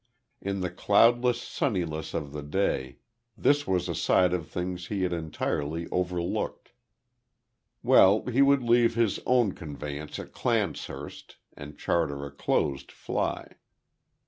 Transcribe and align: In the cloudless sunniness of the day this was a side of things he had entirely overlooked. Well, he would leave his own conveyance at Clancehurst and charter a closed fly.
In 0.41 0.61
the 0.61 0.71
cloudless 0.71 1.39
sunniness 1.39 2.15
of 2.15 2.31
the 2.33 2.41
day 2.41 2.97
this 3.37 3.67
was 3.67 3.87
a 3.87 3.93
side 3.93 4.33
of 4.33 4.47
things 4.49 4.87
he 4.87 5.03
had 5.03 5.13
entirely 5.13 5.87
overlooked. 5.91 6.71
Well, 7.83 8.25
he 8.25 8.41
would 8.41 8.63
leave 8.63 8.95
his 8.95 9.19
own 9.27 9.51
conveyance 9.51 10.17
at 10.17 10.31
Clancehurst 10.33 11.35
and 11.55 11.77
charter 11.77 12.25
a 12.25 12.31
closed 12.31 12.91
fly. 12.91 13.57